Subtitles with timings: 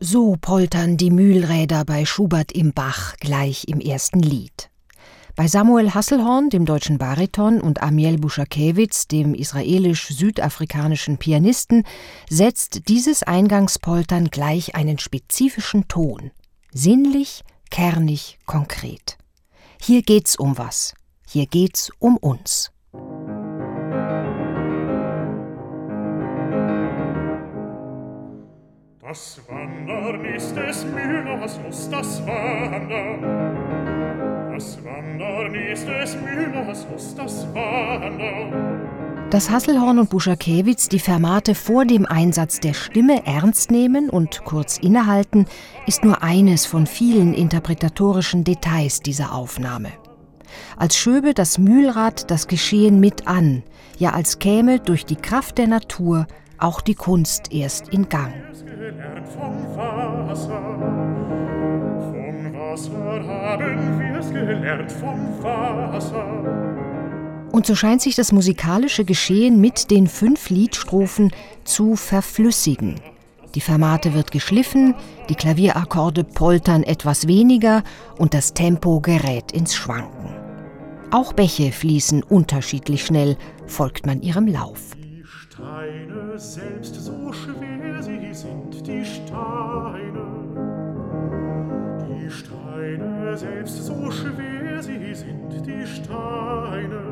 [0.00, 4.70] So poltern die Mühlräder bei Schubert im Bach gleich im ersten Lied.
[5.34, 11.82] Bei Samuel Hasselhorn, dem deutschen Bariton, und Amiel Buschakewitz, dem israelisch-südafrikanischen Pianisten,
[12.30, 16.30] setzt dieses Eingangspoltern gleich einen spezifischen Ton.
[16.72, 19.18] Sinnlich, kernig, konkret.
[19.82, 20.94] Hier geht's um was.
[21.26, 22.70] Hier geht's um uns.
[29.08, 33.22] Das Wandern ist des Müllers Lust, das Wandern.
[34.52, 39.30] Das Wandern ist des Müllers Lust, das Wandern.
[39.30, 44.76] Dass Hasselhorn und Buschakewitz die Fermate vor dem Einsatz der Stimme ernst nehmen und kurz
[44.76, 45.46] innehalten,
[45.86, 49.88] ist nur eines von vielen interpretatorischen Details dieser Aufnahme.
[50.76, 53.62] Als schöbe das Mühlrad das Geschehen mit an,
[53.96, 56.26] ja als käme durch die Kraft der Natur
[56.58, 58.32] auch die Kunst erst in Gang
[59.38, 60.60] vom Wasser.
[62.10, 66.78] Vom Wasser haben wir's gelernt vom Wasser.
[67.52, 71.32] Und so scheint sich das musikalische Geschehen mit den fünf Liedstrophen
[71.64, 73.00] zu verflüssigen.
[73.54, 74.94] Die Fermate wird geschliffen,
[75.28, 77.82] die Klavierakkorde poltern etwas weniger
[78.18, 80.36] und das Tempo gerät ins Schwanken.
[81.10, 84.94] Auch Bäche fließen unterschiedlich schnell, folgt man ihrem Lauf.
[84.94, 90.26] Die Steine selbst so schwer sie sind, die Steine.
[92.08, 97.02] Die Steine, selbst so schwer sie sind, die Steine.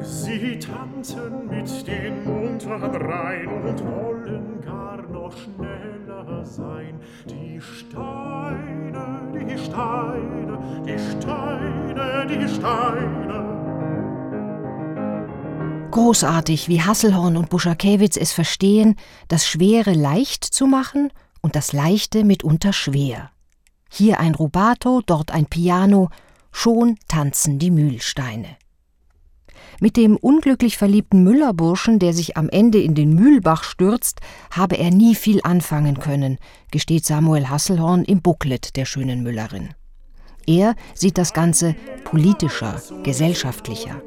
[0.00, 6.98] Sie tanzen mit den munteren Reihen und wollen gar noch schneller sein.
[7.28, 13.15] Die Steine, die Steine, die Steine, die Steine.
[15.96, 18.96] Großartig, wie Hasselhorn und Buschakewitz es verstehen,
[19.28, 23.30] das Schwere leicht zu machen und das Leichte mitunter schwer.
[23.90, 26.10] Hier ein Rubato, dort ein Piano,
[26.52, 28.58] schon tanzen die Mühlsteine.
[29.80, 34.20] Mit dem unglücklich verliebten Müllerburschen, der sich am Ende in den Mühlbach stürzt,
[34.50, 36.36] habe er nie viel anfangen können,
[36.70, 39.70] gesteht Samuel Hasselhorn im Booklet der schönen Müllerin.
[40.46, 41.74] Er sieht das Ganze
[42.04, 44.02] politischer, gesellschaftlicher.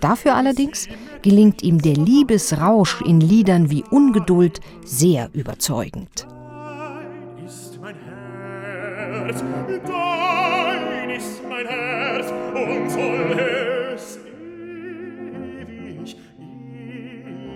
[0.00, 0.88] Dafür allerdings
[1.22, 6.26] gelingt ihm der Liebesrausch in Liedern wie Ungeduld sehr überzeugend.
[7.44, 9.42] Ist mein Herz,
[9.86, 13.38] dein ist mein Herz und soll
[13.94, 14.18] es
[15.60, 16.16] ewig,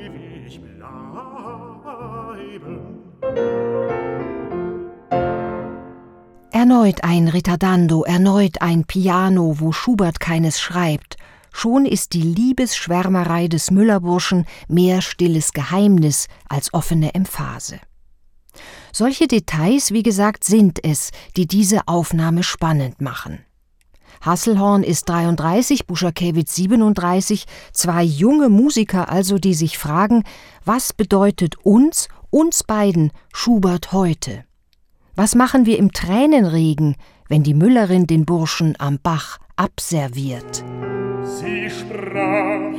[0.00, 0.98] ewig bleiben.
[6.50, 11.17] Erneut ein Ritardando, erneut ein Piano, wo Schubert keines schreibt
[11.52, 17.80] Schon ist die Liebesschwärmerei des Müllerburschen mehr stilles Geheimnis als offene Emphase.
[18.92, 23.40] Solche Details, wie gesagt, sind es, die diese Aufnahme spannend machen.
[24.20, 30.24] Hasselhorn ist 33, Buschakewitz 37, zwei junge Musiker also, die sich fragen,
[30.64, 34.44] was bedeutet uns, uns beiden, Schubert heute?
[35.14, 36.96] Was machen wir im Tränenregen,
[37.28, 40.64] wenn die Müllerin den Burschen am Bach abserviert?
[41.28, 42.72] Sie sprach,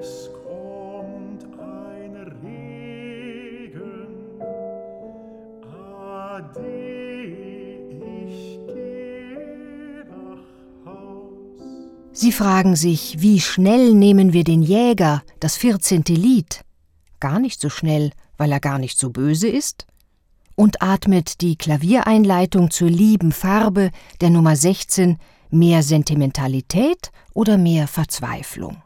[0.00, 4.06] es kommt ein Regen,
[5.70, 6.62] ade,
[8.24, 11.60] ich geh nach Haus.
[12.12, 16.64] Sie fragen sich, wie schnell nehmen wir den Jäger, das vierzehnte Lied?
[17.20, 19.86] Gar nicht so schnell, weil er gar nicht so böse ist?
[20.56, 23.90] Und atmet die Klaviereinleitung zur lieben Farbe
[24.22, 25.18] der Nummer 16
[25.50, 28.82] Mehr Sentimentalität oder mehr Verzweiflung?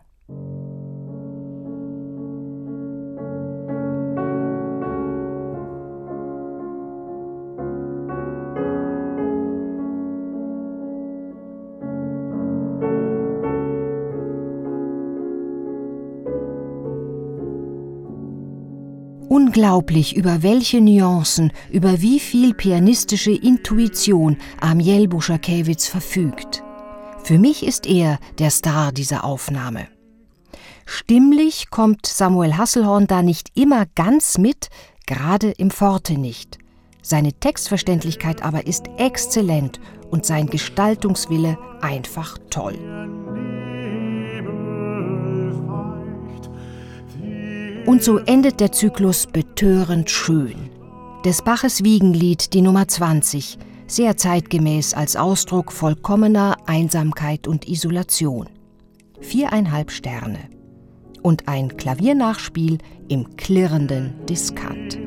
[19.29, 26.63] Unglaublich, über welche Nuancen, über wie viel pianistische Intuition Amiel Buschakewitz verfügt.
[27.23, 29.89] Für mich ist er der Star dieser Aufnahme.
[30.87, 34.69] Stimmlich kommt Samuel Hasselhorn da nicht immer ganz mit,
[35.07, 36.59] gerade im Forte nicht.
[37.01, 39.81] Seine Textverständlichkeit aber ist exzellent
[40.11, 42.79] und sein Gestaltungswille einfach toll.
[47.87, 50.71] Und so endet der Zyklus betörend schön.
[51.25, 58.49] Des Baches Wiegenlied, die Nummer 20, sehr zeitgemäß als Ausdruck vollkommener Einsamkeit und Isolation.
[59.21, 60.39] Viereinhalb Sterne.
[61.23, 62.79] Und ein Klaviernachspiel
[63.09, 64.99] im klirrenden Diskant.